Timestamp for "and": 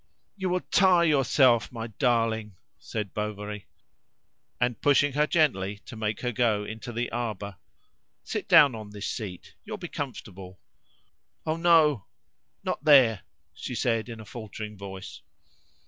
4.59-4.81